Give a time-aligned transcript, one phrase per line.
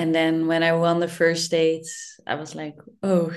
[0.00, 1.86] and then when I won the first state,
[2.26, 3.34] I was like, oh,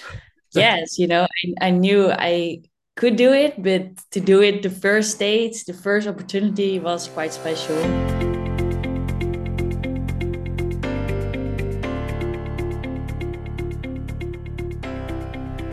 [0.54, 2.62] yes, you know, I, I knew I
[2.94, 7.32] could do it, but to do it the first state, the first opportunity was quite
[7.32, 7.74] special.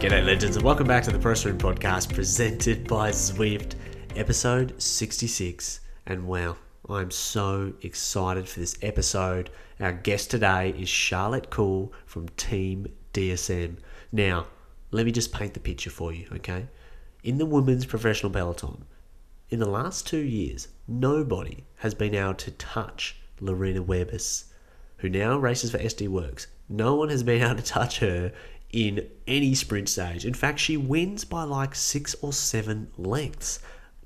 [0.02, 3.76] G'day, legends, and welcome back to the Press Room Podcast presented by Zwift,
[4.16, 5.82] episode 66.
[6.08, 6.58] And wow,
[6.92, 9.50] I'm so excited for this episode.
[9.80, 13.78] Our guest today is Charlotte Kool from Team DSM.
[14.11, 14.48] Now,
[14.92, 16.68] let me just paint the picture for you, okay?
[17.24, 18.84] In the women's professional peloton,
[19.50, 24.46] in the last two years, nobody has been able to touch Lorena Wiebes,
[24.98, 26.48] who now races for SD Worx.
[26.68, 28.34] No one has been able to touch her
[28.73, 30.26] in any sprint stage.
[30.26, 33.59] In fact, she wins by like six or seven lengths.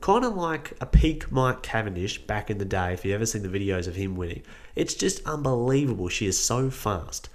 [0.05, 3.41] Kind of like a peak Mike Cavendish back in the day, if you've ever seen
[3.41, 4.44] the videos of him winning.
[4.76, 6.09] It's just unbelievable.
[6.09, 7.28] She is so fast.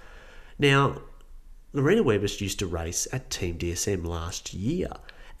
[0.57, 1.01] Now,
[1.73, 4.87] Lorena Wiebes used to race at Team DSM last year,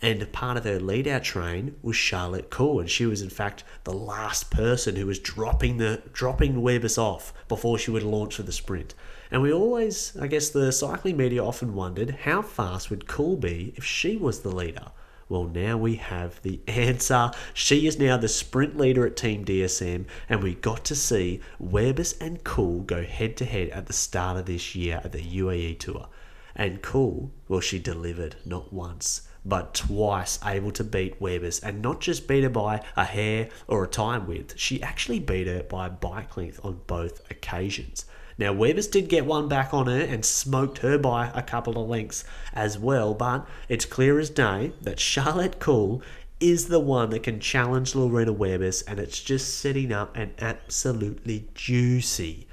[0.01, 3.63] and part of her lead out train was Charlotte Kool, and she was in fact
[3.85, 8.43] the last person who was dropping the dropping Wiebes off before she would launch for
[8.43, 8.93] the sprint.
[9.31, 13.73] And we always, I guess, the cycling media often wondered how fast would Kool be
[13.77, 14.91] if she was the leader.
[15.31, 17.31] Well, now we have the answer.
[17.53, 22.19] She is now the sprint leader at Team DSM, and we got to see Wiebes
[22.19, 25.79] and Kool go head to head at the start of this year at the UAE
[25.79, 26.09] Tour.
[26.53, 32.01] And Kool, well, she delivered not once, but twice able to beat Wiebes, and not
[32.01, 35.87] just beat her by a hair or a time width, she actually beat her by
[35.87, 38.03] a bike length on both occasions.
[38.41, 41.87] Now, Wiebes did get one back on her and smoked her by a couple of
[41.87, 46.01] lengths as well, but it's clear as day that Charlotte Kool
[46.39, 51.49] is the one that can challenge Lorena Wiebes, and it's just setting up an absolutely
[51.53, 52.47] juicy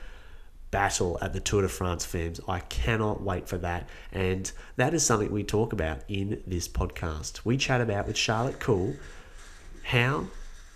[0.70, 2.38] battle at the Tour de France Femmes.
[2.46, 3.88] I cannot wait for that.
[4.12, 7.46] And that is something we talk about in this podcast.
[7.46, 8.94] We chat about with Charlotte Kool
[9.84, 10.26] how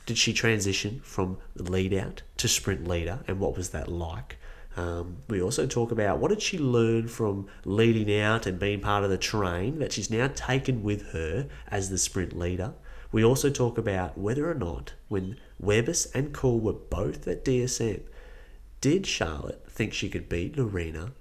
[0.06, 4.38] did she transition from lead out to sprint leader and what was that like?
[4.76, 9.04] Um, we also talk about what did she learn from leading out and being part
[9.04, 12.74] of the train that she's now taken with her as the sprint leader.
[13.10, 18.02] We also talk about whether or not when Wiebes and Kool were both at DSM,
[18.80, 21.12] did Charlotte think she could beat Lorena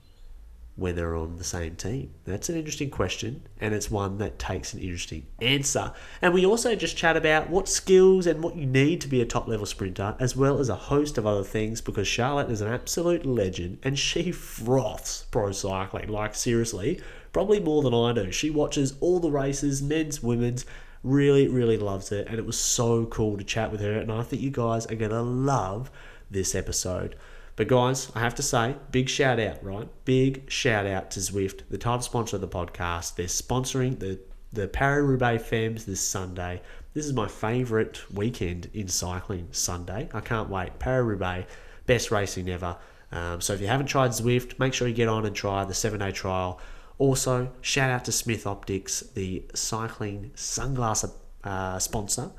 [0.76, 2.12] when they're on the same team?
[2.26, 5.94] That's an interesting question, and it's one that takes an interesting answer.
[6.22, 9.26] And we also just chat about what skills and what you need to be a
[9.26, 12.72] top level sprinter, as well as a host of other things, because Charlotte is an
[12.72, 16.10] absolute legend and she froths pro cycling.
[16.10, 17.02] Like, seriously,
[17.34, 18.32] probably more than I do.
[18.32, 20.66] She watches all the races, men's, women's.
[21.04, 23.94] Really, really loves it, and it was so cool to chat with her.
[23.94, 25.90] And I think you guys are gonna love
[26.30, 27.16] this episode.
[27.62, 29.88] But guys, I have to say, big shout out, right?
[30.04, 33.14] Big shout out to Zwift, the title sponsor of the podcast.
[33.14, 34.20] They're sponsoring the
[34.52, 36.64] the Paris Roubaix Femmes this Sunday.
[36.96, 39.48] This is my favourite weekend in cycling.
[39.52, 40.80] Sunday, I can't wait.
[40.80, 41.52] Paris Roubaix,
[41.86, 42.78] best racing ever.
[43.12, 45.76] Um, so if you haven't tried Zwift, make sure you get on and try the
[45.76, 46.60] seven day trial.
[46.98, 51.08] Also, shout out to Smith Optics, the cycling sunglass
[51.44, 52.32] uh, sponsor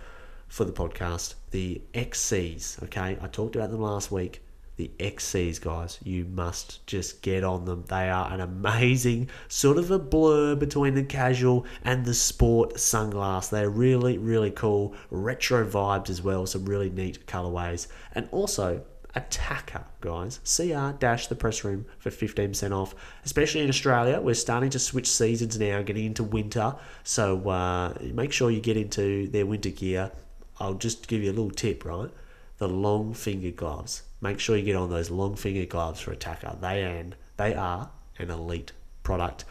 [0.49, 2.83] for the podcast, the XCs.
[2.83, 4.43] Okay, I talked about them last week.
[4.83, 7.85] The XCs, guys, you must just get on them.
[7.87, 13.49] They are an amazing sort of a blur between the casual and the sport sunglass.
[13.49, 14.97] They're really, really cool.
[15.09, 17.87] Retro vibes as well, some really neat colorways.
[18.13, 18.83] And also,
[19.15, 20.41] Attaquer, guys.
[20.45, 22.97] CR dash the press room for 15% off.
[23.25, 26.75] Especially in Australia, we're starting to switch seasons now, getting into winter.
[27.05, 30.11] So uh, make sure you get into their winter gear.
[30.59, 32.11] I'll just give you a little tip, right?
[32.59, 34.03] The long finger gloves.
[34.23, 36.59] Make sure you get on those long finger gloves for Attaquer.
[36.61, 38.71] They and they are an elite
[39.03, 39.45] product.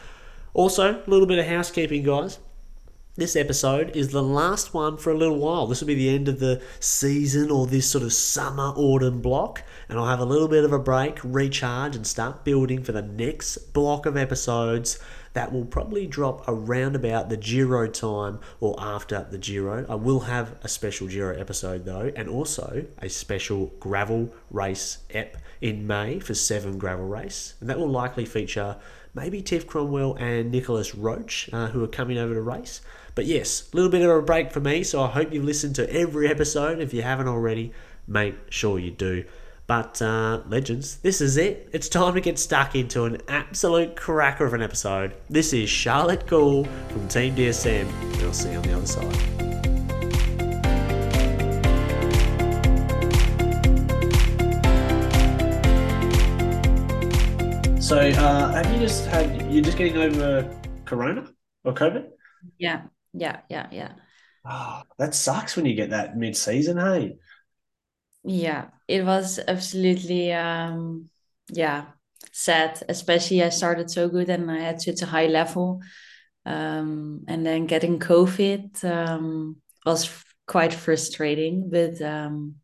[0.54, 2.38] Also, a little bit of housekeeping, guys.
[3.14, 5.66] This episode is the last one for a little while.
[5.66, 9.62] This will be the end of the season or this sort of summer autumn block,
[9.90, 13.02] and I'll have a little bit of a break, recharge, and start building for the
[13.02, 14.98] next block of episodes
[15.34, 19.86] that will probably drop around about the Giro time or after the Giro.
[19.88, 25.36] I will have a special Giro episode though, and also a special gravel race ep
[25.60, 28.76] in May for seven gravel race, and that will likely feature
[29.14, 32.80] maybe Tiff Cromwell and Nicolas Roche, uh, who are coming over to race.
[33.14, 35.76] But yes, a little bit of a break for me, so I hope you've listened
[35.76, 36.80] to every episode.
[36.80, 37.72] If you haven't already,
[38.06, 39.24] make sure you do.
[39.72, 41.70] But uh, legends, this is it.
[41.72, 45.14] It's time to get stuck into an absolute cracker of an episode.
[45.30, 49.16] This is Charlotte Kool from Team DSM, and I'll see you on the other side.
[57.82, 59.50] So, uh, have you just had?
[59.50, 60.54] You're just getting over
[60.84, 61.32] Corona
[61.64, 62.10] or COVID?
[62.58, 62.82] Yeah,
[63.14, 63.92] yeah, yeah, yeah.
[64.44, 67.16] Oh, that sucks when you get that mid-season, hey?
[68.24, 71.08] Yeah, it was absolutely um
[71.48, 71.86] yeah,
[72.32, 72.82] sad.
[72.88, 75.80] Especially I started so good and I had such a high level.
[76.46, 82.56] Um and then getting COVID um was f- quite frustrating, but um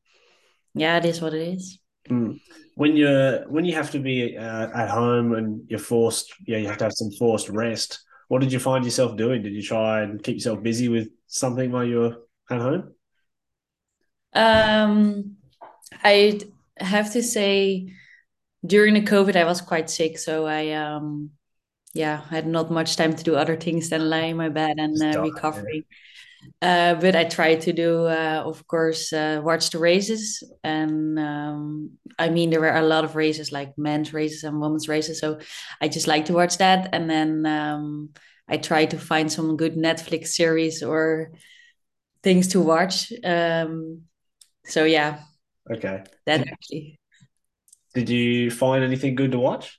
[0.75, 1.79] yeah, it is what it is.
[2.09, 2.41] Mm.
[2.77, 6.69] When you're when you have to be uh, at home and you're forced, yeah, you
[6.69, 8.01] have to have some forced rest.
[8.29, 9.43] What did you find yourself doing?
[9.43, 12.17] Did you try and keep yourself busy with something while you were
[12.51, 12.95] at home?
[14.35, 15.38] Um
[15.93, 16.41] I
[16.77, 17.93] have to say
[18.65, 21.31] during the COVID I was quite sick, so I um
[21.95, 24.77] yeah, I had not much time to do other things than lie in my bed
[24.79, 25.85] and uh, recovering.
[26.63, 30.43] Uh, but I tried to do, uh, of course, uh, watch the races.
[30.63, 34.89] And um, I mean, there were a lot of races, like men's races and women's
[34.89, 35.19] races.
[35.19, 35.41] So
[35.81, 36.91] I just like to watch that.
[36.93, 38.11] And then um,
[38.49, 41.33] I try to find some good Netflix series or
[42.23, 43.13] things to watch.
[43.25, 44.03] Um,
[44.65, 45.21] so yeah,
[45.71, 46.03] Okay.
[46.27, 46.99] that actually.
[47.95, 49.79] did you find anything good to watch?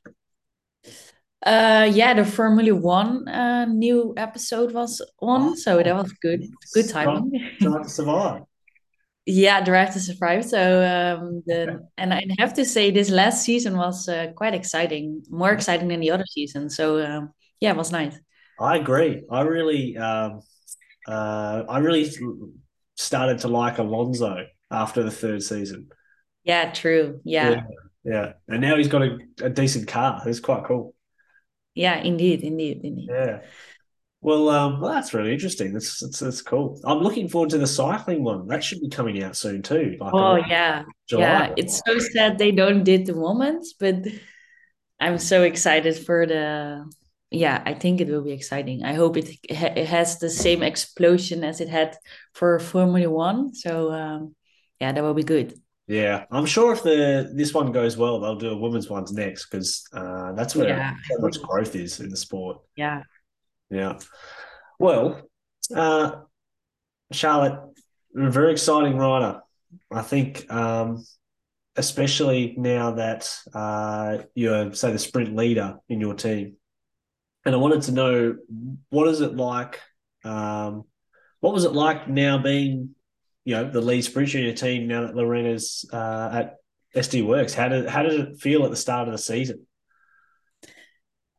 [1.45, 6.43] Uh, yeah, the Formula One uh, new episode was on, so that Oh, was good.
[6.73, 6.89] Good.
[6.89, 7.31] Timing.
[7.59, 8.41] Drive to Survive.
[9.25, 10.43] Yeah, Drive to Survive.
[10.45, 15.23] So um, the and I have to say this last season was uh, quite exciting,
[15.29, 16.69] more exciting than the other season.
[16.69, 18.17] So um, yeah, it was nice.
[18.59, 19.23] I agree.
[19.31, 20.41] I really, um,
[21.07, 22.11] uh, I really
[22.97, 25.89] started to like Alonso after the third season.
[26.43, 27.21] Yeah, true.
[27.23, 27.61] Yeah, Yeah,
[28.03, 30.21] yeah, and now he's got a, a decent car.
[30.25, 30.93] It's quite cool.
[31.75, 33.09] yeah, indeed, indeed, indeed.
[33.09, 33.41] Yeah.
[34.21, 35.73] Well, um, well, that's really interesting.
[35.73, 36.79] That's, that's that's cool.
[36.85, 38.47] I'm looking forward to the cycling one.
[38.47, 41.51] That should be coming out soon too, like Oh yeah, July.
[41.51, 41.53] yeah.
[41.55, 44.05] It's so sad they don't did the moments, but
[44.99, 46.89] I'm so excited for the.
[47.31, 48.83] Yeah, I think it will be exciting.
[48.83, 51.95] I hope it ha- it has the same explosion as it had
[52.33, 53.53] for Formula One.
[53.53, 54.35] So um,
[54.79, 55.59] yeah, that will be good.
[55.87, 59.49] Yeah, I'm sure if the this one goes well, they'll do a women's ones next
[59.49, 62.59] because uh, that's where Yeah, so much growth is in the sport.
[62.75, 63.03] yeah.
[63.71, 63.99] Yeah.
[64.79, 65.21] Well,
[65.75, 66.11] uh,
[67.11, 67.59] Charlotte,
[68.15, 69.41] you're a very exciting rider.
[69.91, 71.05] I think, um,
[71.75, 76.57] especially now that uh, you're, say, the sprint leader in your team.
[77.45, 78.37] And I wanted to know
[78.89, 79.79] what is it like?
[80.23, 80.85] Um,
[81.39, 82.95] what was it like now being,
[83.45, 86.55] you know, the lead sprinter in your team now that Lorena's uh, at
[86.95, 87.53] SD Worx?
[87.53, 89.65] How did how did it feel at the start of the season?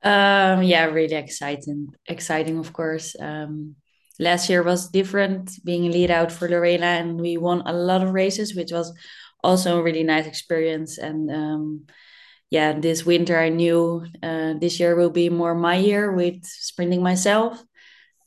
[0.03, 3.15] Um, yeah, really exciting, exciting, of course.
[3.21, 3.77] Um,
[4.19, 8.15] last year was different, being lead out for Lorena, and we won a lot of
[8.15, 8.93] races, which was
[9.43, 10.99] also a really nice experience.
[10.99, 11.87] And um,
[12.51, 17.03] yeah, this winter I knew uh, this year will be more my year with sprinting
[17.03, 17.63] myself.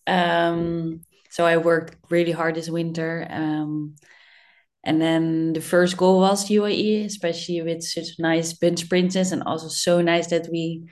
[0.05, 1.01] Um,
[1.33, 3.25] so I worked really hard this winter.
[3.27, 3.95] Um,
[4.83, 9.67] and then the first goal was UAE, especially with such nice bunch sprinters, and also
[9.67, 10.85] so nice that we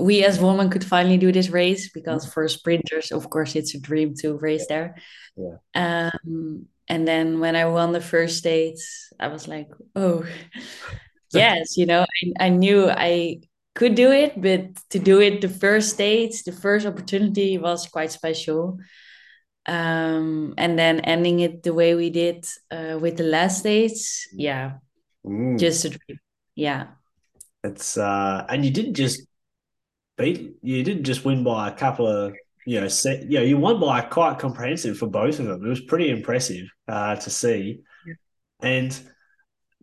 [0.00, 3.80] we as women could finally do this race because for sprinters, of course, it's a
[3.80, 4.96] dream to race there.
[5.36, 5.62] Yeah.
[5.76, 10.26] Um, and then when I won the first states, I was like, oh,
[11.32, 13.42] yes, you know, I, I knew I
[13.76, 18.10] could do it, but to do it the first states, the first opportunity was quite
[18.10, 18.80] special.
[19.66, 24.74] Um, and then ending it the way we did uh, with the last states, yeah,
[25.26, 25.58] Mm.
[25.58, 26.18] just a dream.
[26.54, 26.88] Yeah.
[27.62, 29.22] It's uh, and you didn't just
[30.18, 30.56] beat.
[30.60, 32.34] You didn't just win by a couple of
[32.66, 33.22] you know set.
[33.22, 35.64] You know, you won by quite comprehensive for both of them.
[35.64, 37.80] It was pretty impressive uh, to see.
[38.06, 38.14] Yeah.
[38.60, 39.00] And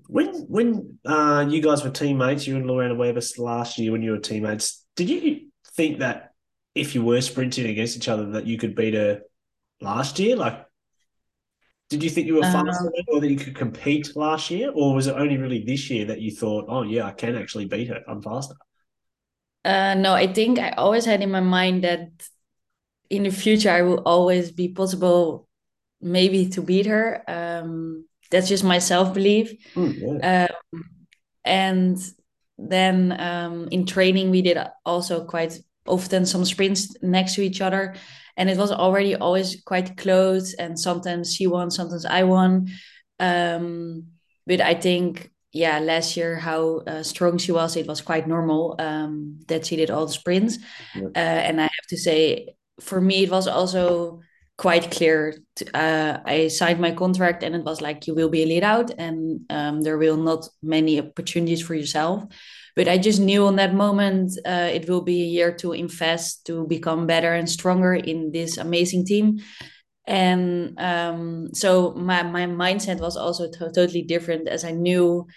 [0.08, 4.12] when when uh, you guys were teammates, you and Lorena Wiebes last year when you
[4.12, 6.34] were teammates, did you think that
[6.76, 9.22] if you were sprinting against each other that you could beat her
[9.82, 10.36] last year?
[10.36, 10.66] Like,
[11.90, 14.72] did you think you were faster Um, than or that you could compete last year,
[14.74, 17.66] or was it only really this year that you thought, oh yeah, I can actually
[17.66, 18.02] beat her.
[18.08, 18.56] I'm faster.
[19.64, 22.10] Uh, no, I think I always had in my mind that
[23.10, 25.48] in the future I will always be possible,
[26.02, 27.24] maybe to beat her.
[27.28, 29.54] Um, that's just my self belief.
[29.76, 30.48] Mm, yeah.
[30.74, 30.84] Um,
[31.46, 31.98] and
[32.58, 37.96] then um, in training we did also quite often some sprints next to each other,
[38.38, 40.54] and it was already always quite close.
[40.54, 42.70] And sometimes she won, sometimes I won.
[43.20, 44.08] Um,
[44.48, 48.76] but I think yeah, last year how uh, strong she was, it was quite normal
[48.80, 50.58] um, that she did all the sprints.
[50.96, 51.08] Yeah.
[51.08, 54.22] Uh, and I have to say, for me, it was also
[54.58, 55.36] quite clear.
[55.56, 58.64] To, uh, I signed my contract, and it was like you will be a lead
[58.64, 62.24] out, and um, there will not many opportunities for yourself.
[62.76, 66.46] but I just knew on that moment uh, it will be a year to invest
[66.46, 69.40] to become better and stronger in this amazing team.
[70.08, 75.28] And um, so my my mindset was also to- totally different as I knew,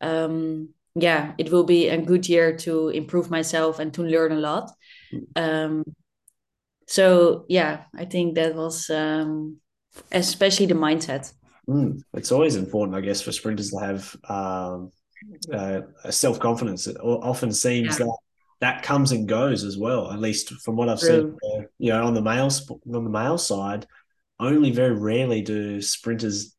[0.00, 4.40] um, yeah, it will be a good year to improve myself and to learn a
[4.40, 4.70] lot.
[5.36, 5.84] Um,
[6.88, 9.58] so yeah, I think that was um,
[10.10, 11.30] especially the mindset.
[11.68, 14.90] Mm, it's always important, I guess, for sprinters to have um,
[15.52, 16.86] uh, self confidence.
[16.86, 18.06] It often seems yeah.
[18.06, 18.16] that
[18.60, 20.10] that comes and goes as well.
[20.10, 21.36] At least from what I've True.
[21.42, 22.48] seen, uh, you know, on the male
[22.94, 23.86] on the male side,
[24.40, 26.56] only very rarely do sprinters,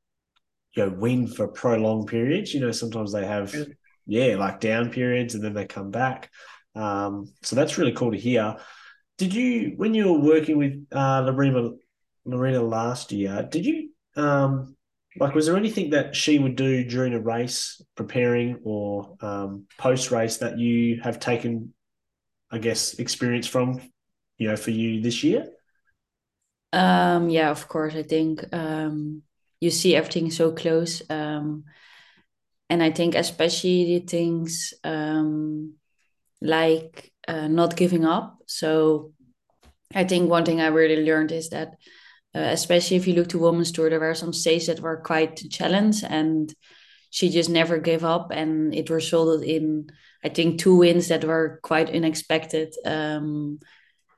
[0.75, 2.53] you know, win for prolonged periods.
[2.53, 3.55] You know, sometimes they have,
[4.05, 6.29] yeah, like down periods, and then they come back.
[6.75, 8.57] Um, so that's really cool to hear.
[9.19, 11.71] Did you, when you were working with uh, Lorena,
[12.25, 14.75] Lorena last year, did you um,
[15.17, 20.11] like, was there anything that she would do during a race, preparing or um, post
[20.11, 21.73] race that you have taken,
[22.51, 23.81] I guess, experience from,
[24.37, 25.47] you know, for you this year?
[26.71, 27.95] Um, yeah, of course.
[27.95, 29.23] I think um,
[29.59, 31.01] you see everything so close.
[31.09, 31.65] Um,
[32.69, 35.73] and I think especially the things um,
[36.39, 38.37] like uh, not giving up.
[38.47, 39.13] So
[39.93, 41.75] I think one thing I really learned is that
[42.35, 45.41] uh, especially if you look to women's tour, there were some stages that were quite
[45.41, 46.53] a challenge, and
[47.09, 49.89] she just never gave up, and it resulted in
[50.23, 53.59] I think two wins that were quite unexpected um,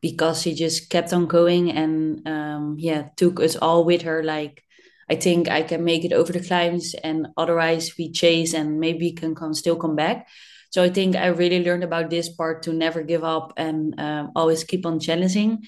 [0.01, 4.23] because she just kept on going and um, yeah took us all with her.
[4.23, 4.63] Like
[5.09, 9.13] I think I can make it over the climbs, and otherwise we chase and maybe
[9.13, 10.27] can come still come back.
[10.71, 14.31] So I think I really learned about this part to never give up and um,
[14.35, 15.63] always keep on challenging.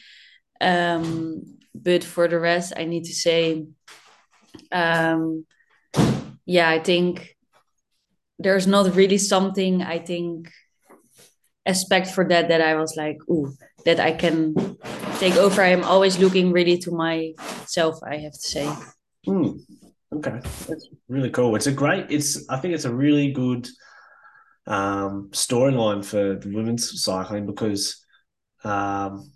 [0.62, 3.66] Um, but for the rest, I need to say,
[4.72, 5.46] um,
[6.46, 7.36] yeah, I think
[8.40, 10.50] there's not really something I think
[11.66, 13.54] aspect for that that I was like, ooh,
[13.86, 14.56] that I can
[15.20, 15.62] take over.
[15.62, 18.00] I am always looking really to myself.
[18.08, 18.74] I have to say.
[19.28, 19.60] Mm,
[20.14, 21.56] okay, that's really cool.
[21.58, 22.08] It's a great.
[22.10, 23.68] It's I think it's a really good
[24.67, 28.03] um, storyline for the women's cycling because
[28.63, 29.32] um,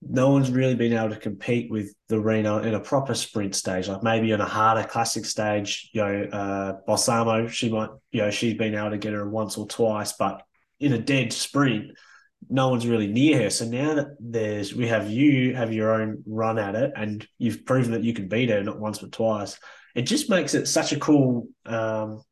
[0.00, 4.02] no one's really been able to compete with Lorena in a proper sprint stage, like
[4.02, 5.90] maybe on a harder classic stage.
[5.92, 9.56] You know, uh, Balsamo, she might, you know, she's been able to get her once
[9.56, 10.42] or twice, but
[10.80, 11.92] in a dead sprint,
[12.48, 13.50] no one's really near her.
[13.50, 17.64] So now that there's, we have you have your own run at it, and you've
[17.64, 19.58] proven that you can beat her not once but twice.
[19.94, 21.48] It just makes it such a cool.
[21.64, 22.22] Um,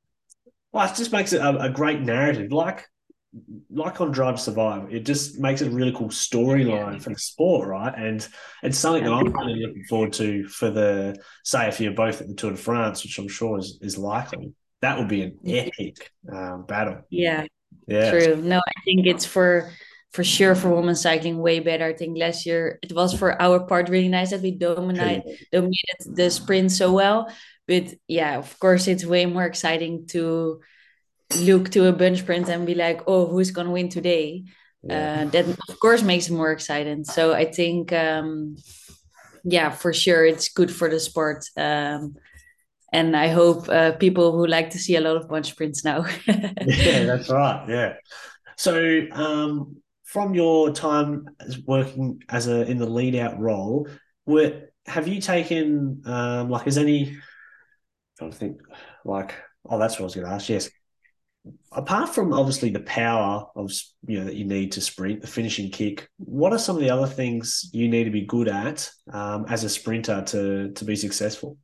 [0.73, 2.87] well, it just makes it a, a great narrative, like
[3.71, 6.99] like on Drive to Survive, it just makes it a really cool storyline yeah.
[6.99, 7.95] for the sport, right?
[7.97, 8.27] And
[8.63, 12.29] it's something that I'm really looking forward to for the say if you're both at
[12.29, 14.53] the Tour de France, which I'm sure is, is likely.
[14.83, 17.03] That would be an epic um, battle.
[17.11, 17.45] Yeah,
[17.87, 18.37] yeah, true.
[18.37, 19.71] No, I think it's for
[20.13, 21.85] for sure for women cycling way better.
[21.85, 25.23] I think last year it was for our part really nice that we dominated
[25.53, 27.31] dominated the sprint so well.
[27.71, 30.61] But yeah, of course, it's way more exciting to
[31.39, 34.43] look to a bunch sprint and be like, oh, who's gonna win today?
[34.83, 35.23] Yeah.
[35.23, 37.05] Uh, that of course makes it more exciting.
[37.05, 38.57] So I think, um,
[39.45, 41.45] yeah, for sure, it's good for the sport.
[41.57, 42.17] Um,
[42.93, 46.07] and I hope uh, people who like to see a lot of bunch prints now.
[46.27, 47.67] yeah, that's right.
[47.69, 47.95] Yeah.
[48.57, 53.87] So um, from your time as working as a in the lead out role,
[54.27, 57.17] were have you taken um, like is any?
[58.21, 58.61] Trying to think
[59.07, 59.35] like
[59.67, 60.51] oh that's what I was going to ask.
[60.51, 60.69] Yes,
[61.73, 63.73] apart from obviously the power of
[64.07, 66.91] you know that you need to sprint, the finishing kick, what are some of the
[66.91, 70.97] other things you need to be good at um, as a sprinter to to be
[70.97, 71.57] successful?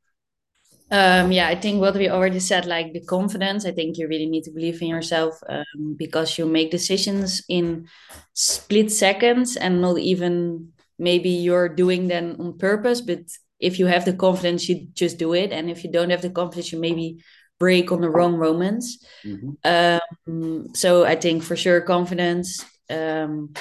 [0.90, 3.66] Um, yeah, I think what we already said, like the confidence.
[3.66, 7.86] I think you really need to believe in yourself um, because you make decisions in
[8.32, 13.18] split seconds and not even maybe you're doing them on purpose, but
[13.58, 16.30] if you have the confidence, you just do it, and if you don't have the
[16.30, 17.22] confidence, you maybe
[17.58, 19.04] break on the wrong moments.
[19.24, 19.50] Mm-hmm.
[19.64, 22.64] Um, so I think for sure confidence.
[22.90, 23.54] Um,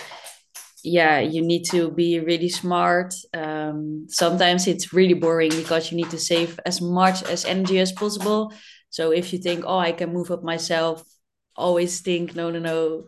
[0.84, 3.16] yeah, you need to be really smart.
[3.34, 7.92] Um, sometimes it's really boring because you need to save as much as energy as
[7.92, 8.54] possible.
[8.90, 11.04] So if you think, oh, I can move up myself,
[11.56, 13.08] always think, no, no, no.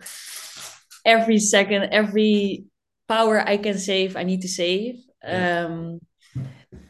[1.05, 2.65] Every second, every
[3.07, 4.95] power I can save, I need to save.
[5.23, 5.65] Yeah.
[5.65, 5.99] Um,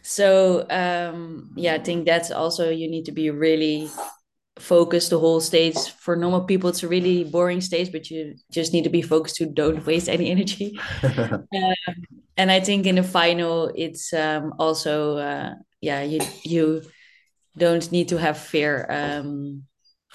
[0.07, 3.89] so um, yeah i think that's also you need to be really
[4.57, 8.71] focused the whole stage for normal people it's a really boring stage but you just
[8.71, 11.43] need to be focused to don't waste any energy um,
[12.37, 16.81] and i think in the final it's um, also uh, yeah you you
[17.57, 19.63] don't need to have fear um,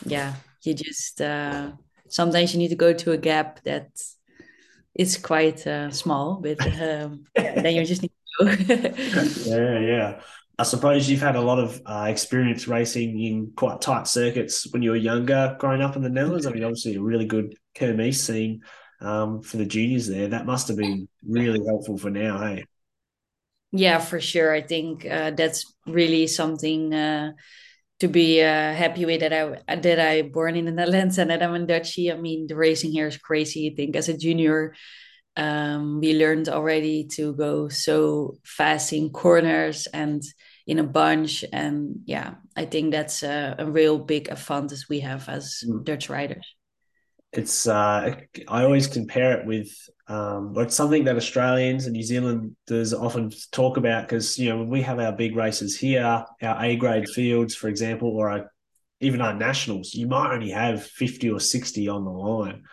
[0.06, 0.32] yeah
[0.62, 1.70] you just uh,
[2.08, 3.90] sometimes you need to go to a gap that
[4.94, 8.12] is quite uh, small, but um, then you just need.
[8.44, 10.20] yeah, yeah.
[10.58, 14.82] I suppose you've had a lot of uh, experience racing in quite tight circuits when
[14.82, 16.46] you were younger, growing up in the Netherlands.
[16.46, 18.62] I mean, obviously, a really good Kermesse scene
[19.00, 20.28] um, for the juniors there.
[20.28, 22.64] That must have been really helpful for now, hey?
[23.72, 24.52] Yeah, for sure.
[24.52, 27.32] I think uh, that's really something uh,
[28.00, 31.42] to be uh, happy with that I that I born in the Netherlands and that
[31.42, 32.12] I'm in Dutchy.
[32.12, 33.70] I mean, the racing here is crazy.
[33.70, 34.74] I think as a junior,
[35.36, 40.22] um, we learned already to go so fast in corners and
[40.66, 45.28] in a bunch, and yeah, I think that's a, a real big advantage we have
[45.28, 45.84] as mm.
[45.84, 46.46] Dutch riders
[47.32, 48.14] it's uh,
[48.48, 49.70] I always compare it with
[50.06, 54.68] um, it's something that Australians and New Zealanders often talk about because you know when
[54.68, 56.04] we have our big races here,
[56.42, 58.52] our A grade fields, for example, or our,
[59.00, 62.64] even our nationals, you might only have fifty or sixty on the line,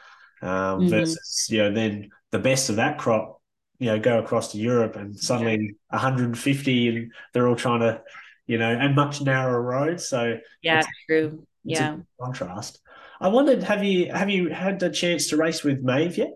[0.42, 0.90] um, mm-hmm.
[0.90, 3.42] versus you know then the best of that crop,
[3.80, 5.72] you know, go across to Europe and suddenly yeah.
[5.90, 8.02] 150, and they're all trying to,
[8.48, 10.08] you know, and much narrower roads.
[10.08, 11.46] So yeah, true.
[11.64, 12.80] yeah, contrast.
[13.22, 16.32] I wondered, have you have you had the chance to race with Maeve yet?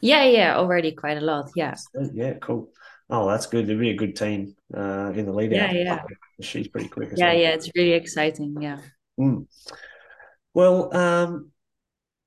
[0.00, 1.50] Yeah, yeah, already quite a lot.
[1.54, 1.74] Yeah.
[2.12, 2.70] Yeah, cool.
[3.08, 3.64] Oh, that's good.
[3.64, 5.74] It'd be a good team uh, in the lead yeah, out.
[5.74, 5.98] Yeah,
[6.40, 7.10] She's pretty quick.
[7.16, 7.36] yeah, well.
[7.36, 7.50] yeah.
[7.50, 8.56] It's really exciting.
[8.60, 8.78] Yeah.
[9.18, 9.46] Mm.
[10.52, 11.50] Well, um,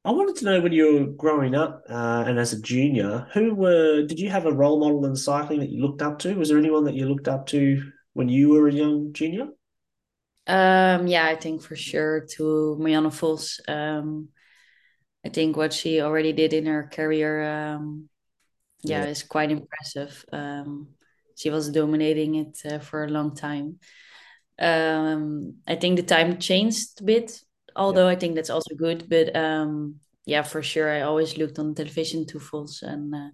[0.05, 3.53] I wanted to know when you were growing up uh, and as a junior, who
[3.53, 6.35] were did you have a role model in cycling that you looked up to?
[6.35, 9.49] Was there anyone that you looked up to when you were a young junior?
[10.47, 13.59] Um, yeah, I think for sure to Marianne Vos.
[13.67, 14.29] Um,
[15.25, 18.09] I think what she already did in her career, um,
[18.83, 20.25] yeah, yeah, is quite impressive.
[20.31, 20.89] Um,
[21.35, 23.79] she was dominating it uh, for a long time.
[24.57, 27.41] Um, I think the time changed a bit,
[27.79, 28.11] although yeah.
[28.11, 29.09] I think that's also good.
[29.09, 29.95] But um,
[30.25, 33.29] yeah, for sure, I always looked on television to Vos, and uh,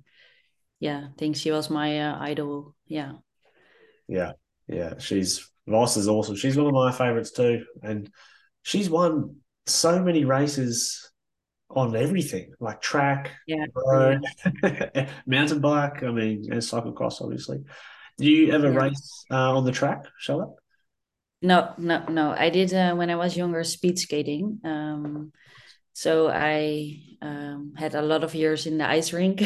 [0.80, 2.76] yeah, I think she was my uh, idol.
[2.88, 3.14] Yeah.
[4.08, 4.34] Yeah,
[4.68, 6.36] yeah, she's Vos is awesome.
[6.36, 8.10] She's one of my favorites too, and
[8.62, 11.12] she's won so many races
[11.72, 14.24] on everything like track, yeah, road,
[15.26, 16.04] mountain bike.
[16.04, 17.64] I mean, and cyclocross, obviously.
[18.18, 18.80] Do you ever yeah.
[18.80, 20.56] race uh, on the track, Charlotte?
[21.46, 22.32] No, no, no.
[22.32, 24.60] I did uh, when I was younger speed skating.
[24.64, 25.32] Um,
[25.94, 29.44] so I um, had a lot of years in the ice rink.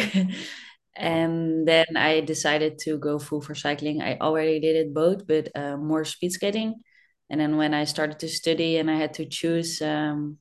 [0.96, 4.02] and then I decided to go full for cycling.
[4.02, 6.76] I already did it both, but uh, more speed skating.
[7.30, 10.38] And then when I started to study and I had to choose, um,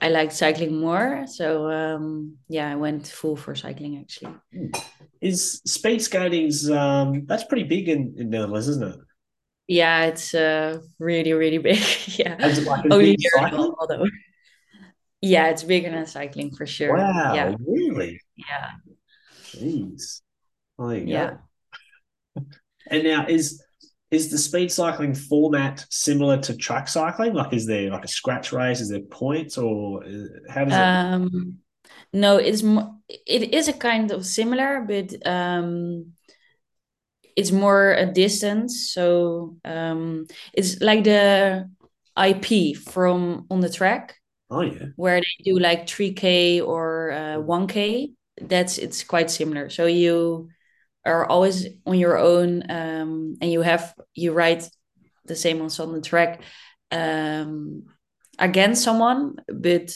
[0.00, 1.26] I liked cycling more.
[1.28, 4.34] So um, yeah, I went full for cycling actually.
[5.20, 9.05] Is speed skating's um, that's pretty big in, in Netherlands, isn't it?
[9.68, 11.78] Yeah, it's uh, really really big.
[12.18, 14.06] yeah, like only although.
[15.22, 16.96] Yeah, it's bigger than cycling for sure.
[16.96, 17.54] Wow, yeah.
[17.66, 18.20] really?
[18.36, 18.70] Yeah.
[19.42, 20.20] Jeez.
[20.78, 21.38] Oh, yeah.
[22.90, 23.62] and now is
[24.10, 27.34] is the speed cycling format similar to track cycling?
[27.34, 28.80] Like, is there like a scratch race?
[28.80, 30.04] Is there points, or
[30.48, 31.88] how does it um, it?
[32.12, 32.62] No, it's
[33.26, 36.12] it is a kind of similar, but um,
[37.36, 38.92] it's more a distance.
[38.92, 41.70] So um, it's like the
[42.16, 44.16] IP from on the track.
[44.50, 49.30] Oh yeah, where they do like three k or uh, one k that's it's quite
[49.30, 49.70] similar.
[49.70, 50.48] So you
[51.04, 54.64] are always on your own, um, and you have you ride
[55.26, 56.40] the same on the track
[56.90, 57.84] um,
[58.38, 59.94] against someone, but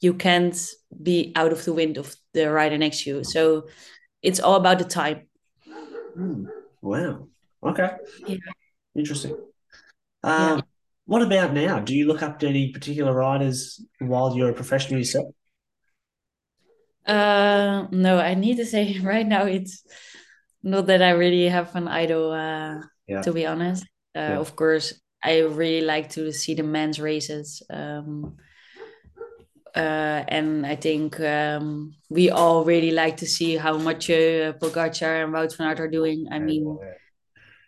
[0.00, 0.56] you can't
[1.02, 3.24] be out of the wind of the rider next to you.
[3.24, 3.68] So
[4.22, 5.28] it's all about the time.
[6.16, 6.46] Mm,
[6.84, 7.28] wow.
[7.62, 7.90] Okay.
[8.26, 8.36] Yeah.
[8.94, 9.32] Interesting.
[10.22, 10.60] Um, yeah.
[11.06, 11.80] What about now?
[11.80, 15.34] Do you look up to any particular riders while you're a professional yourself?
[17.06, 19.84] Uh, no, I need to say right now it's
[20.62, 22.32] not that I really have an idol.
[22.32, 23.22] Uh, yeah.
[23.22, 23.84] to be honest.
[24.16, 24.38] Uh, yeah.
[24.38, 27.62] Of course, I really like to see the men's races.
[27.70, 28.36] Um,
[29.74, 35.24] uh, and I think um, we all really like to see how much uh, Pogacar
[35.24, 36.28] and Wout van Aert are doing.
[36.30, 36.78] I mean,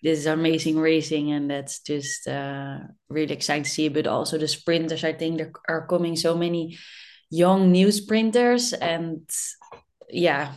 [0.02, 3.88] this is amazing racing, and that's just uh, really exciting to see.
[3.88, 6.76] But also the sprinters, I think there are coming so many
[7.30, 9.28] young new sprinters and
[10.08, 10.52] yeah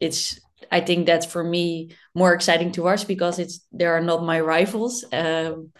[0.00, 0.40] it's
[0.72, 4.40] i think that's for me more exciting to watch because it's they are not my
[4.40, 5.70] rivals um,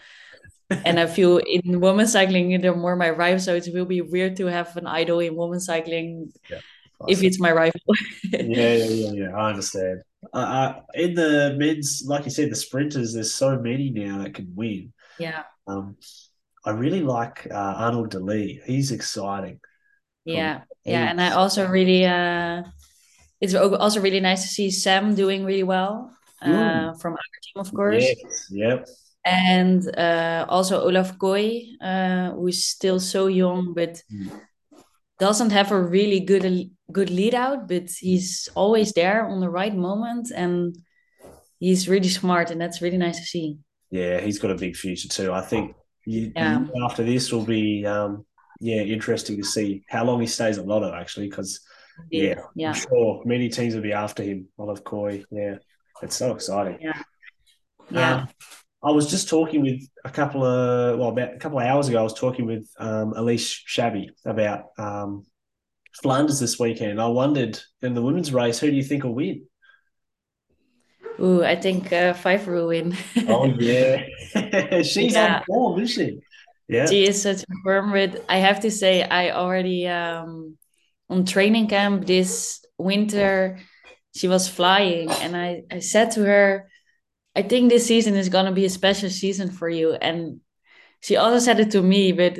[0.69, 4.35] and i feel in women's cycling they're more my rivals so it will be weird
[4.35, 6.59] to have an idol in women's cycling yeah,
[7.07, 7.81] if it's my rival.
[8.31, 10.01] Yeah yeah yeah yeah i understand.
[10.33, 14.33] Uh, uh, in the men's like you said the sprinters there's so many now that
[14.33, 14.91] can win.
[15.19, 15.43] Yeah.
[15.67, 15.97] Um
[16.65, 19.59] i really like uh, arnaud de he's exciting.
[20.25, 22.63] Yeah, yeah, and I also really, uh,
[23.39, 26.99] it's also really nice to see Sam doing really well uh, mm.
[26.99, 28.03] from our team, of course.
[28.03, 28.87] Yes, yep.
[29.25, 34.29] And uh, also Olav Kooij, uh, who's still so young, but mm.
[35.19, 39.75] doesn't have a really good good lead out, but he's always there on the right
[39.75, 40.75] moment, and
[41.59, 43.57] he's really smart, and that's really nice to see.
[43.89, 45.33] Yeah, he's got a big future too.
[45.33, 46.65] I think you, yeah.
[46.85, 48.25] after this will be um,
[48.59, 51.61] yeah interesting to see how long he stays at Lotto actually because
[52.11, 54.47] yeah, yeah, I'm sure many teams will be after him.
[54.57, 55.55] Olav Kooij, yeah,
[56.01, 56.77] it's so exciting.
[56.81, 57.01] Yeah,
[57.89, 58.15] yeah.
[58.15, 58.27] Um,
[58.85, 61.99] I was just talking with a couple of well about a couple of hours ago.
[61.99, 65.25] I was talking with um, Elise Chabbey about um,
[66.03, 67.01] Flanders this weekend.
[67.01, 69.47] I wondered in the women's race, who do you think will win?
[71.19, 72.95] Ooh, I think uh, Pfeiffer will win.
[73.27, 74.03] oh yeah,
[74.83, 75.37] she's yeah.
[75.37, 76.19] on form, isn't she?
[76.67, 77.91] Yeah, she is such a firm.
[77.91, 80.57] With I have to say, I already um,
[81.09, 83.59] on training camp this winter,
[84.15, 86.69] she was flying, and I I said to her,
[87.35, 90.39] I think this season is gonna be a special season for you, and
[91.01, 92.39] she also said it to me, but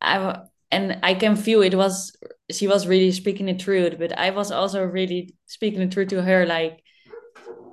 [0.00, 0.40] I
[0.70, 2.16] and I can feel it was
[2.50, 6.22] she was really speaking the truth, but I was also really speaking the truth to
[6.22, 6.82] her, like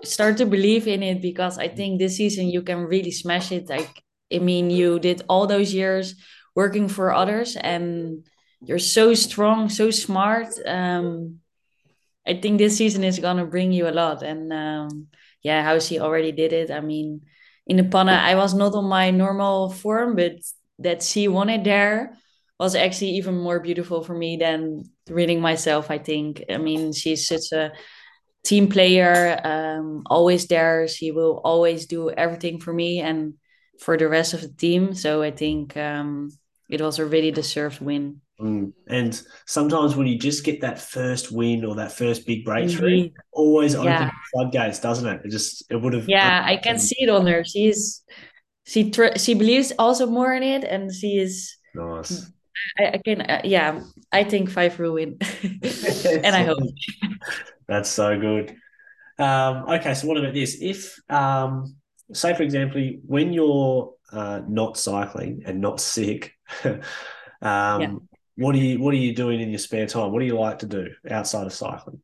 [0.03, 3.69] start to believe in it because I think this season you can really smash it.
[3.69, 6.15] Like, I mean, you did all those years
[6.55, 8.25] working for others and
[8.61, 10.47] you're so strong, so smart.
[10.65, 11.39] Um,
[12.27, 14.23] I think this season is gonna bring you a lot.
[14.23, 15.07] And um,
[15.41, 16.71] yeah, how she already did it.
[16.71, 17.21] I mean,
[17.67, 20.33] in the Panne, I was not on my normal form, but
[20.79, 22.17] that she won it there
[22.59, 25.89] was actually even more beautiful for me than reading myself.
[25.89, 26.43] I think.
[26.49, 27.71] I mean, she's such a
[28.43, 30.87] team player, um, always there.
[30.87, 33.35] She will always do everything for me and
[33.79, 34.93] for the rest of the team.
[34.93, 36.31] So I think um,
[36.69, 38.21] it was a really deserved win.
[38.39, 38.71] Mm.
[38.87, 43.15] And sometimes when you just get that first win or that first big breakthrough, mm-hmm.
[43.33, 44.11] always opens yeah.
[44.31, 45.21] floodgates, doesn't it?
[45.25, 46.07] It just it would have.
[46.07, 47.43] Yeah, I can see it on her.
[47.43, 48.01] She's
[48.65, 52.31] she tr- she believes also more in it, and she is nice.
[52.77, 53.81] I, I can uh, yeah.
[54.11, 56.59] I think Pfeiffer will win, and I hope.
[57.67, 58.55] That's so good.
[59.19, 60.57] Um, okay, so what about this?
[60.61, 61.75] If, um,
[62.13, 66.81] say, for example, when you're uh, not cycling and not sick, um,
[67.41, 67.95] yeah.
[68.39, 70.11] What are you what are you doing in your spare time?
[70.11, 72.01] What do you like to do outside of cycling?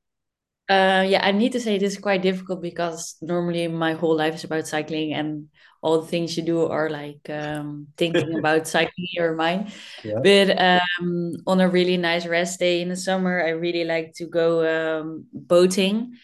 [0.67, 4.33] Uh, yeah, I need to say this is quite difficult because normally my whole life
[4.33, 5.49] is about cycling and
[5.83, 9.71] all the things you do are like um, thinking about cycling in your mind.
[10.03, 10.19] Yeah.
[10.23, 14.25] But um, on a really nice rest day in the summer, I really like to
[14.25, 16.15] go um, boating.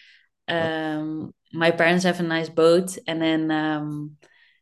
[0.47, 4.17] Um, my parents have a nice boat, and then um,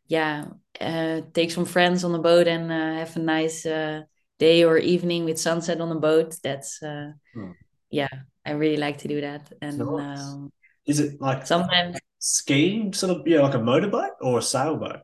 [0.07, 0.45] yeah,
[0.81, 4.01] uh, take some friends on the boat and uh, have a nice uh,
[4.39, 6.35] day or evening with sunset on the boat.
[6.41, 7.51] That's uh, hmm.
[7.89, 8.09] yeah,
[8.45, 9.51] I really like to do that.
[9.61, 10.19] And nice.
[10.19, 10.51] um,
[10.85, 15.01] is it like sometimes skiing, sort of yeah, like a motorboat or a sailboat?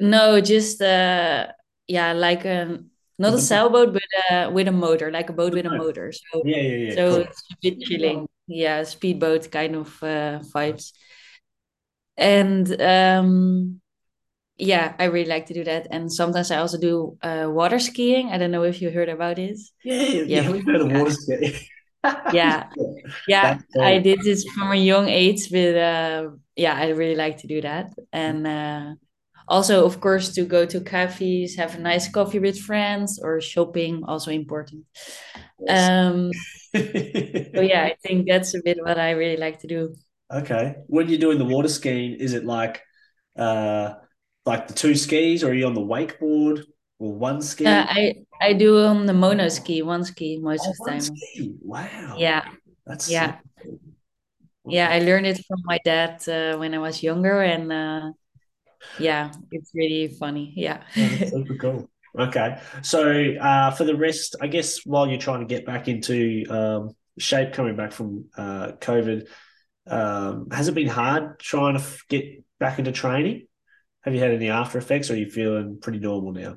[0.00, 1.46] No, just uh,
[1.86, 2.84] yeah, like a
[3.18, 6.12] not a sailboat, but uh, with a motor, like a boat with a motor.
[6.12, 6.94] So yeah, yeah, yeah.
[6.94, 7.20] So cool.
[7.20, 8.26] it's a bit chilling.
[8.46, 10.92] Yeah, speedboat kind of uh, vibes.
[12.16, 13.80] And um,
[14.56, 15.88] yeah, I really like to do that.
[15.90, 18.28] And sometimes I also do uh, water skiing.
[18.30, 19.58] I don't know if you heard about it.
[19.82, 20.50] Yeah, yeah, yeah.
[20.50, 21.54] we've heard of water skiing
[22.32, 22.68] yeah
[23.28, 27.46] yeah i did this from a young age but uh, yeah i really like to
[27.46, 28.94] do that and uh,
[29.48, 34.02] also of course to go to cafes have a nice coffee with friends or shopping
[34.06, 34.84] also important
[35.68, 36.30] um
[36.74, 39.94] so yeah i think that's a bit what i really like to do
[40.32, 42.82] okay when you're doing the water skiing is it like
[43.38, 43.94] uh
[44.46, 46.64] like the two skis or are you on the wakeboard
[46.98, 50.70] or one ski uh, i I do on the mono ski, one ski most oh,
[50.70, 51.00] of the time.
[51.00, 51.54] Ski.
[51.62, 52.16] Wow.
[52.18, 52.44] Yeah.
[52.86, 53.38] That's yeah.
[53.62, 53.78] So
[54.64, 54.72] cool.
[54.72, 58.12] Yeah, I learned it from my dad uh, when I was younger, and uh,
[58.98, 60.52] yeah, it's really funny.
[60.56, 60.82] Yeah.
[60.96, 61.90] oh, super cool.
[62.16, 66.44] Okay, so uh, for the rest, I guess while you're trying to get back into
[66.48, 69.26] um, shape, coming back from uh, COVID,
[69.86, 73.46] um, has it been hard trying to f- get back into training?
[74.04, 76.56] Have you had any after effects, or are you feeling pretty normal now?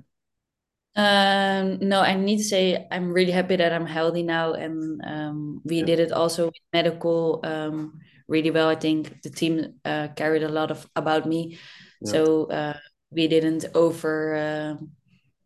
[0.95, 5.61] Um, no, I need to say I'm really happy that I'm healthy now, and um,
[5.63, 5.85] we yeah.
[5.85, 8.67] did it also with medical um, really well.
[8.67, 11.57] I think the team uh, carried a lot of about me,
[12.01, 12.11] yeah.
[12.11, 12.77] so uh,
[13.11, 14.85] we didn't over, uh,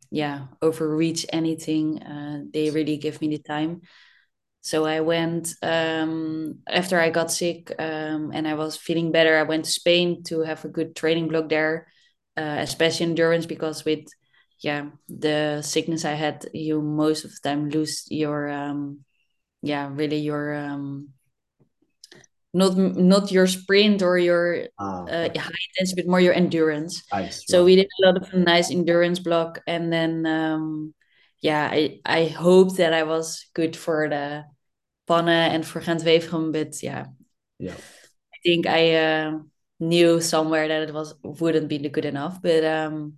[0.10, 2.02] yeah, overreach anything.
[2.02, 3.82] Uh, they really give me the time.
[4.62, 9.38] So I went um, after I got sick um, and I was feeling better.
[9.38, 11.88] I went to Spain to have a good training block there,
[12.38, 14.06] uh, especially endurance because with
[14.60, 19.00] yeah, the sickness I had, you most of the time lose your um,
[19.64, 21.10] yeah, really your um,
[22.54, 27.02] not not your sprint or your uh, high intensity, but more your endurance.
[27.12, 30.94] Nice, so we did a lot of nice endurance block, and then um,
[31.42, 34.46] yeah, I I hope that I was good for the
[35.08, 37.08] Panne and for Gent-Wevelgem, but yeah,
[37.60, 39.40] yeah, I think I uh,
[39.80, 43.16] knew somewhere that it was wouldn't be good enough, but um,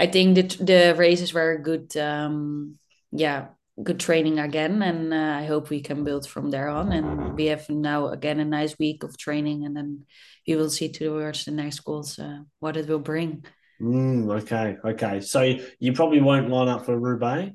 [0.00, 1.96] I think the the races were good.
[1.96, 2.78] Um,
[3.12, 3.48] yeah,
[3.82, 7.46] good training again and uh, i hope we can build from there on and we
[7.46, 10.06] have now again a nice week of training and then
[10.48, 13.44] we will see towards the next goals uh, what it will bring
[13.80, 15.42] mm, okay okay so
[15.78, 17.52] you probably won't line up for roubaix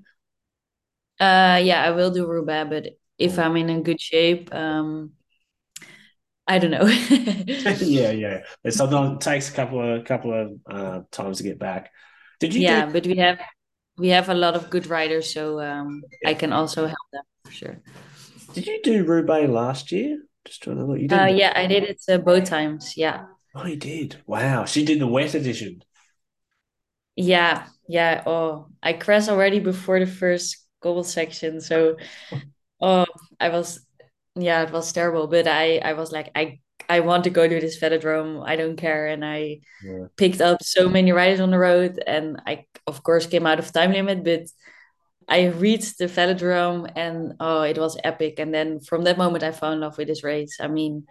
[1.20, 2.86] uh yeah i will do roubaix but
[3.18, 5.12] if i'm in a good shape um
[6.48, 6.86] I don't know.
[7.80, 8.44] yeah, yeah.
[8.64, 11.92] It sometimes takes a couple of couple of uh, times to get back.
[12.40, 12.64] Did you?
[12.64, 13.40] Yeah, do- but we have
[13.98, 17.52] we have a lot of good riders, so um, I can also help them for
[17.52, 17.82] sure.
[18.54, 20.24] Did you do Roubaix last year?
[20.46, 21.00] Just trying to look.
[21.00, 21.22] You did.
[21.22, 22.94] Uh, yeah, I did it uh, both times.
[22.98, 23.26] Yeah.
[23.56, 24.22] Oh, you did.
[24.28, 25.84] Wow, she did the wet edition.
[27.16, 28.24] Yeah, yeah.
[28.26, 31.98] Oh, I crashed already before the first goal section, so
[32.82, 33.06] oh,
[33.40, 33.86] I was
[34.36, 35.28] yeah, it was terrible.
[35.28, 38.44] But I I was like I I want to go to this velodrome.
[38.46, 39.08] I don't care.
[39.08, 40.08] And I yeah.
[40.18, 42.04] picked up so many riders on the road.
[42.06, 44.48] And I, of course, came out of time limit, but
[45.30, 48.40] I reached the velodrome and oh, it was epic.
[48.40, 50.58] And then from that moment, I fell in love with this race.
[50.60, 51.06] I mean,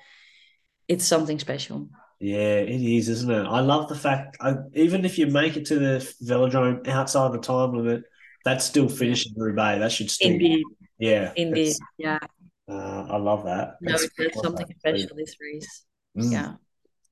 [0.86, 1.88] it's something special.
[2.20, 3.46] Yeah, it is, isn't it?
[3.46, 7.38] I love the fact, I, even if you make it to the velodrome outside the
[7.38, 8.02] time limit,
[8.44, 9.80] that's still finishing Roubaix.
[9.80, 10.64] That should still, indeed,
[10.98, 12.18] yeah, indeed, yeah.
[12.68, 13.76] Uh, I love that.
[13.80, 15.85] No, it's something special this race.
[16.16, 16.33] Mm.
[16.33, 16.52] Yeah.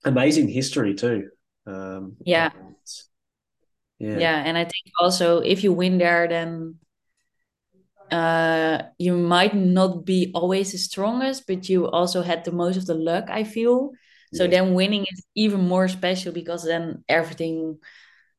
[0.04, 1.30] Amazing history too.
[1.66, 2.50] Um, yeah.
[3.98, 4.18] Yeah.
[4.18, 4.42] Yeah.
[4.44, 6.76] And I think also if you win there, then
[8.10, 12.86] uh, you might not be always the strongest, but you also had the most of
[12.86, 13.92] the luck, I feel.
[14.32, 17.78] So then winning is even more special because then everything,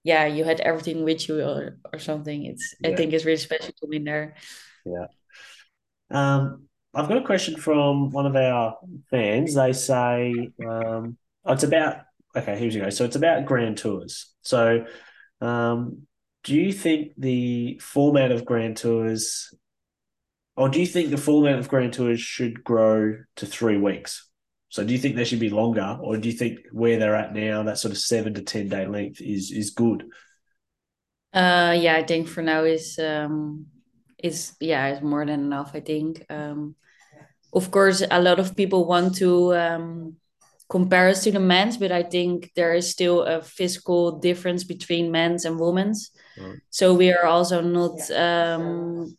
[0.04, 2.45] yeah, you had everything with you or, or something.
[2.45, 2.91] It's yeah.
[2.91, 4.36] I think it's really special to win there.
[4.86, 5.08] Yeah.
[6.12, 8.78] Um, I've got a question from one of our
[9.10, 9.56] fans.
[9.56, 12.02] They say um, oh, it's about
[12.36, 12.58] okay.
[12.58, 12.89] Here we go.
[12.89, 14.34] So it's about grand tours.
[14.41, 14.86] So,
[15.41, 16.04] um,
[16.43, 19.54] do you think the format of grand tours,
[20.56, 24.28] or do you think the format of grand tours should grow to three weeks?
[24.69, 27.34] So, do you think they should be longer, or do you think where they're at
[27.34, 30.05] now, that sort of seven to ten day length, is is good?
[31.34, 33.67] Uh, yeah, I think for now is um
[34.23, 36.75] is yeah is more than enough i think um
[37.53, 40.15] of course a lot of people want to um
[40.69, 45.12] compare us to the men's but i think there is still a physical difference between
[45.12, 46.60] men's and women's mm.
[46.69, 49.17] so we are also not um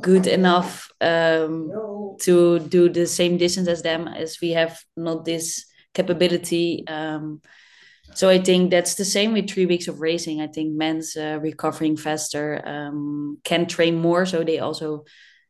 [0.00, 1.78] good enough um
[2.20, 7.40] to do the same distance as them as we have not this capability um
[8.14, 10.40] so I think that's the same with three weeks of racing.
[10.40, 15.04] I think men's uh, recovering faster, um, can train more, so they also,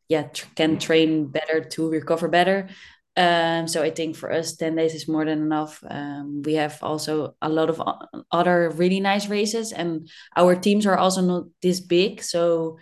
[0.07, 2.69] yeah, tr- can train better to recover better.
[3.17, 5.83] Um, so I think for us, ten days is more than enough.
[5.87, 7.81] Um, we have also a lot of
[8.31, 12.23] other really nice races, and our teams are also not this big.
[12.23, 12.77] So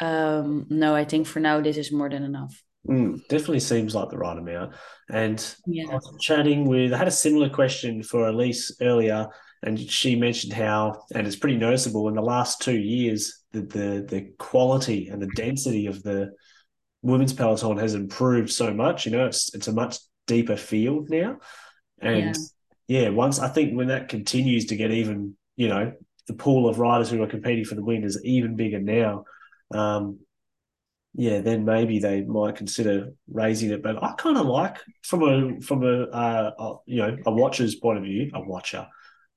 [0.00, 2.62] um, no, I think for now this is more than enough.
[2.88, 4.74] Mm, definitely seems like the right amount.
[5.10, 5.84] And yeah.
[5.90, 9.28] I was chatting with, I had a similar question for Elise earlier,
[9.62, 14.06] and she mentioned how, and it's pretty noticeable in the last two years, that the
[14.08, 16.30] the quality and the density of the
[17.02, 19.04] women's peloton has improved so much.
[19.04, 21.38] You know, it's it's a much deeper field now,
[22.00, 22.36] and
[22.88, 25.92] yeah, yeah once I think when that continues to get even, you know,
[26.28, 29.24] the pool of riders who are competing for the win is even bigger now.
[29.72, 30.20] Um,
[31.14, 33.82] yeah, then maybe they might consider raising it.
[33.82, 37.74] But I kind of like from a from a, uh, a, you know a watcher's
[37.74, 38.86] point of view, a watcher.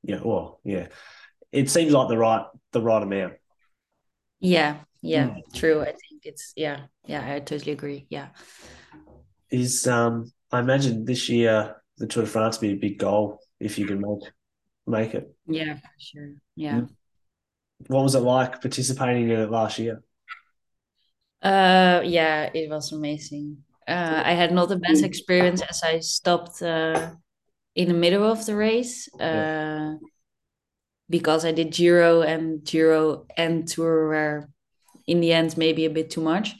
[0.03, 0.87] Yeah, well, yeah,
[1.51, 3.33] it seems like the right the right amount.
[4.39, 5.53] Yeah, yeah, mm.
[5.53, 5.81] true.
[5.81, 7.33] I think it's yeah, yeah.
[7.33, 8.05] I totally agree.
[8.09, 8.27] Yeah.
[9.49, 13.79] Is um, I imagine this year the Tour de France be a big goal if
[13.79, 14.31] you can make
[14.85, 15.33] make it.
[15.47, 16.33] Yeah, for sure.
[16.55, 16.81] Yeah.
[16.81, 16.89] Mm.
[17.87, 20.03] What was it like participating in it last year?
[21.43, 23.57] Uh, yeah, it was amazing.
[23.87, 27.11] Uh, I had not the best experience as I stopped uh,
[27.75, 29.95] in the middle of the race uh,
[31.09, 34.49] because I did Giro and Giro and Tour were
[35.07, 36.55] in the end maybe a bit too much.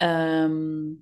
[0.00, 1.00] Um,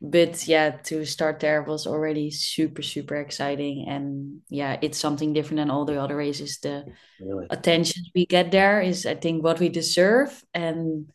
[0.00, 3.86] but yeah, to start there was already super, super exciting.
[3.88, 6.58] And yeah, it's something different than all the other races.
[6.60, 6.86] The
[7.20, 7.48] Really?
[7.50, 10.44] attention we get there is, I think, what we deserve.
[10.54, 11.10] And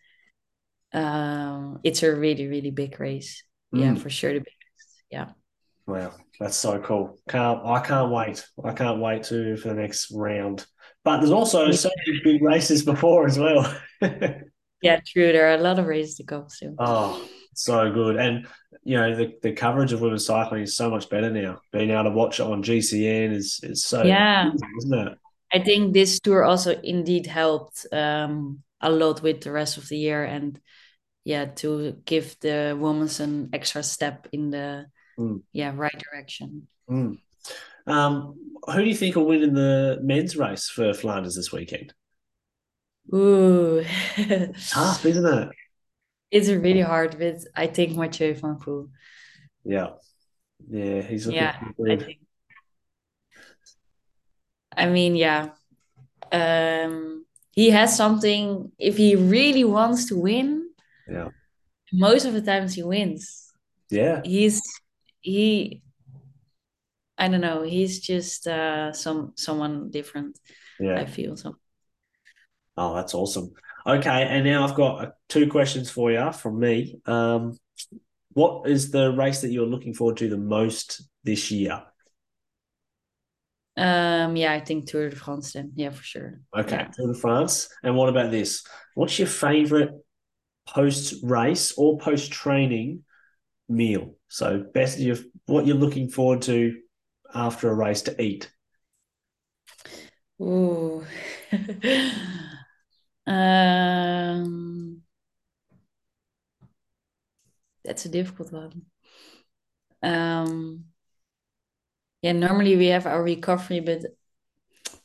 [0.93, 3.43] um, it's a really, really big race.
[3.71, 3.99] Yeah, Mm.
[3.99, 4.33] for sure.
[4.33, 5.03] The biggest.
[5.09, 5.29] Yeah.
[5.87, 7.17] Wow, that's so cool.
[7.29, 8.45] Can't I can't wait.
[8.63, 10.65] I can't wait to for the next round.
[11.03, 11.71] But there's also Yeah.
[11.71, 13.63] so many big races before as well.
[14.83, 15.31] Yeah, true.
[15.31, 16.75] There are a lot of races to go soon.
[16.79, 17.23] Oh,
[17.53, 18.15] so good.
[18.15, 18.47] And
[18.83, 21.59] you know, the, the coverage of women's cycling is so much better now.
[21.71, 24.47] Being able to watch it on GCN is is so Yeah.
[24.47, 25.17] easy, isn't it?
[25.53, 29.97] I think this tour also indeed helped um, a lot with the rest of the
[29.99, 30.59] year and
[31.23, 34.85] yeah, to give the women an extra step in the
[35.19, 35.41] Mm.
[35.51, 36.67] yeah right direction.
[36.89, 37.19] Mm.
[37.85, 41.93] Um, who do you think will win in the men's race for Flanders this weekend?
[43.13, 43.83] Ooh,
[44.69, 45.49] Tough, isn't it?
[46.31, 48.89] it's a really hard, but I think Mathieu van Poel.
[49.65, 49.89] Yeah.
[50.69, 51.55] Yeah, he's looking Yeah,
[51.89, 52.19] I think.
[54.75, 55.49] I mean, yeah.
[56.31, 58.71] Um, he has something.
[58.79, 60.69] If he really wants to win,
[61.09, 61.29] Yeah.
[61.93, 63.51] most of the times he wins.
[63.89, 64.21] Yeah.
[64.23, 64.61] He's
[65.21, 65.81] he.
[67.17, 67.61] I don't know.
[67.63, 70.39] He's just uh, some someone different.
[70.79, 70.99] Yeah.
[70.99, 71.55] I feel so.
[72.77, 73.51] Oh, that's awesome.
[73.85, 76.99] Okay, and now I've got uh, two questions for you from me.
[77.05, 77.57] Um,
[78.33, 81.83] what is the race that you're looking forward to the most this year?
[83.77, 85.71] Um, yeah, I think Tour de France then.
[85.75, 86.41] Yeah, for sure.
[86.57, 86.87] Okay, Yeah.
[86.87, 87.69] Tour de France.
[87.83, 88.63] And what about this?
[88.95, 89.91] What's your favorite
[90.73, 93.03] post race or post training
[93.69, 94.15] meal?
[94.27, 96.77] So, best you what you're looking forward to
[97.33, 98.51] after a race to eat.
[100.41, 101.05] Ooh.
[103.27, 105.01] um,
[107.83, 108.85] that's a difficult one.
[110.03, 110.85] Um,
[112.21, 114.01] yeah, normally we have our recovery, but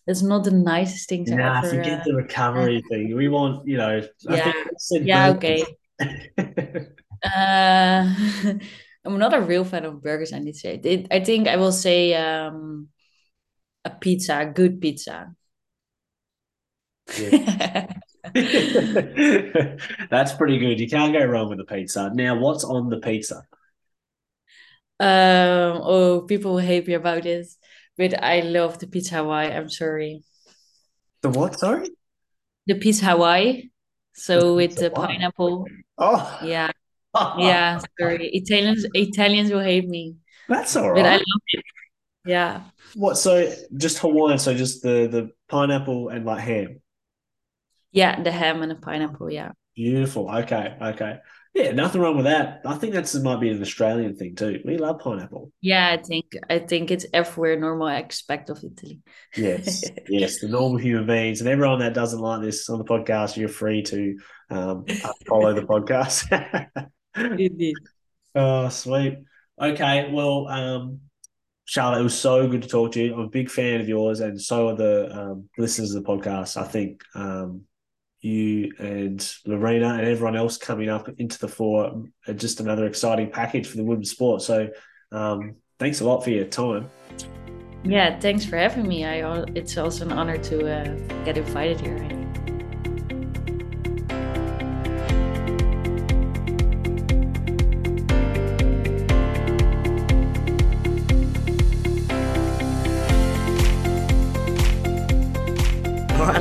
[0.07, 1.69] it's not the nicest thing to Nah, ever.
[1.69, 3.15] forget Uh, the recovery thing.
[3.17, 4.53] We want, you know, yeah,
[5.03, 5.65] yeah, okay.
[7.25, 8.15] Uh,
[9.05, 10.81] I'm not a real fan of burgers, I need to say.
[10.83, 12.89] It, I think I will say um,
[13.85, 15.35] a pizza, a good pizza.
[17.17, 17.87] Yeah.
[20.11, 20.81] That's pretty good.
[20.81, 22.11] You can't go wrong with a pizza.
[22.15, 23.47] Now, what's on the pizza?
[24.99, 27.59] Um, oh, people will hate me about this,
[27.97, 29.49] but I love the pizza Hawaii.
[29.53, 30.23] I'm sorry.
[31.23, 31.59] The what?
[31.59, 31.91] Sorry?
[32.67, 33.71] The pizza Hawaii.
[34.15, 35.67] So with the pineapple.
[35.99, 36.71] Oh, Yeah,
[37.39, 38.31] yeah, sorry.
[38.33, 40.17] Italians Italians will hate me,
[40.49, 41.65] that's all but I love it.
[42.27, 42.63] Yeah.
[42.95, 43.17] What?
[43.17, 44.39] So just Hawaiian?
[44.39, 46.81] So just the the pineapple and like ham.
[47.93, 49.53] Yeah, the ham and the pineapple, yeah.
[49.75, 50.31] Beautiful.
[50.31, 50.77] Okay.
[50.81, 51.19] Okay.
[51.57, 52.61] Yeah, nothing wrong with that.
[52.67, 54.61] I think that's might be an Australian thing too.
[54.67, 55.53] We love pineapple.
[55.63, 59.01] Yeah, I think I think it's everywhere normal aspect of Italy.
[59.35, 63.39] Yes, yes, the normal human beings and everyone that doesn't like this on the podcast,
[63.39, 64.19] you're free to
[64.51, 64.85] um,
[65.27, 66.29] follow the podcast.
[67.17, 67.77] Indeed.
[68.35, 69.21] oh, sweet.
[69.59, 71.01] Okay, well, um,
[71.65, 73.15] Charlotte, it was so good to talk to you.
[73.15, 76.61] I'm a big fan of yours, and so are the um, listeners of the podcast.
[76.61, 77.63] I think um,
[78.21, 83.67] you and Lorena and everyone else coming up into the fore just another exciting package
[83.67, 84.43] for the women's sport.
[84.43, 84.69] So,
[85.13, 86.91] um, thanks a lot for your time.
[87.85, 89.05] Yeah, thanks for having me.
[89.05, 92.26] I it's also an honor to uh, get invited here.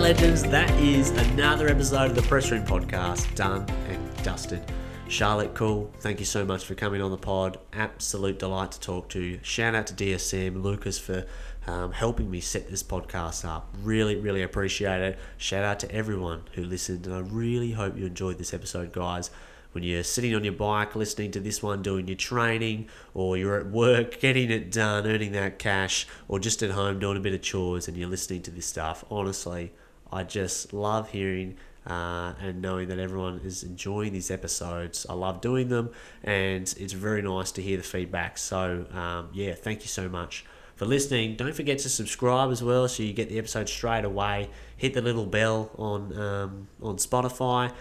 [0.05, 4.61] Legends, that is another episode of the Press Room Podcast done and dusted.
[5.07, 5.91] Charlotte, Kool.
[5.97, 7.57] Thank you so much for coming on the pod.
[7.73, 9.39] Absolute delight to talk to you.
[9.41, 11.25] Shout out to DSM, Lucas for
[11.65, 13.73] um, helping me set this podcast up.
[13.81, 15.17] Really, really appreciate it.
[15.37, 19.31] Shout out to everyone who listened, and I really hope you enjoyed this episode, guys.
[19.71, 23.59] When you're sitting on your bike listening to this one, doing your training, or you're
[23.59, 27.33] at work getting it done, earning that cash, or just at home doing a bit
[27.33, 29.73] of chores and you're listening to this stuff, honestly,
[30.11, 35.05] I just love hearing uh, and knowing that everyone is enjoying these episodes.
[35.07, 35.91] I love doing them,
[36.23, 38.37] and it's very nice to hear the feedback.
[38.37, 40.45] So, um, yeah, thank you so much
[40.75, 41.35] for listening.
[41.35, 44.49] Don't forget to subscribe as well, so you get the episode straight away.
[44.77, 47.71] Hit the little bell on um, on Spotify.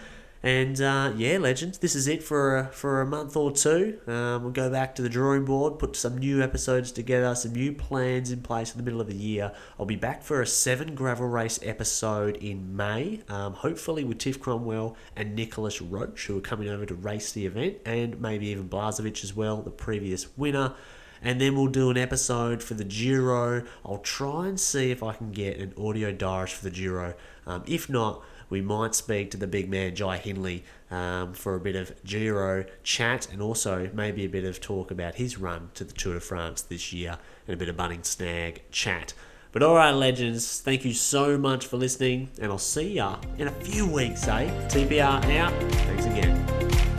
[0.45, 3.99] And uh, yeah, legends, this is it for a, for a month or two.
[4.05, 7.73] Um, we'll go back to the drawing board, put some new episodes together, some new
[7.73, 9.53] plans in place in the middle of the year.
[9.79, 14.39] I'll be back for a seven gravel race episode in May, um, hopefully with Tiff
[14.39, 18.69] Cromwell and Nicolas Roche, who are coming over to race the event, and maybe even
[18.69, 20.75] Blazovic as well, the previous winner
[21.21, 23.63] and then we'll do an episode for the Giro.
[23.83, 27.15] I'll try and see if I can get an audio diarist for the Giro.
[27.47, 28.23] Um, if not,
[28.55, 32.63] we might speak to the big man Jai Hindley um, for a bit of Giro
[32.83, 36.19] chat and also maybe a bit of talk about his run to the Tour de
[36.21, 39.13] France this year and a bit of Bunning Snag chat.
[39.51, 43.49] But all right, legends, thank you so much for listening, and I'll see ya in
[43.49, 44.49] a few weeks, eh?
[44.69, 45.51] TPR out.
[45.73, 46.94] Thanks again.